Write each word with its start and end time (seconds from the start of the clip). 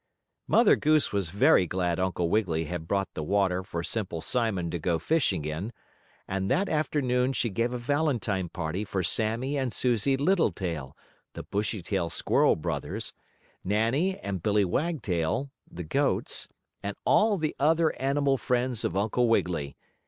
Mother 0.47 0.75
Goose 0.75 1.11
was 1.13 1.29
very 1.29 1.67
glad 1.67 1.99
Uncle 1.99 2.27
Wiggily 2.27 2.65
had 2.65 2.87
brought 2.87 3.13
the 3.13 3.21
water 3.21 3.61
for 3.61 3.83
Simple 3.83 4.19
Simon 4.19 4.71
to 4.71 4.79
go 4.79 4.97
fishing 4.97 5.45
in, 5.45 5.71
and 6.27 6.49
that 6.49 6.67
afternoon 6.67 7.33
she 7.33 7.51
gave 7.51 7.71
a 7.71 7.77
valentine 7.77 8.49
party 8.49 8.83
for 8.83 9.03
Sammie 9.03 9.57
and 9.59 9.71
Susie 9.71 10.17
Littletail, 10.17 10.97
the 11.33 11.43
Bushytail 11.43 12.09
squirrel 12.09 12.55
brothers, 12.55 13.13
Nannie 13.63 14.17
and 14.17 14.41
Billie 14.41 14.65
Wagtail, 14.65 15.51
the 15.69 15.83
goats, 15.83 16.47
and 16.81 16.97
all 17.05 17.37
the 17.37 17.55
other 17.59 17.91
animal 18.01 18.37
friends 18.39 18.83
of 18.83 18.97
Uncle 18.97 19.27
Wiggily. 19.27 19.77